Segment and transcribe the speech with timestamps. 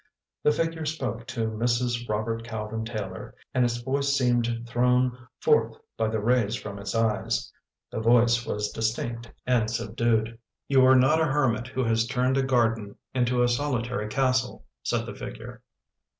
[0.41, 2.09] The figure spoke to Mrs.
[2.09, 7.53] Robert Calvin Taylor, and its voice seemed thrown forth by the rays from its eyes.
[7.91, 12.41] The voice was distinct and subdued." You are not a hermit who has turned a
[12.41, 15.61] garden into a solitary castle," said the figure.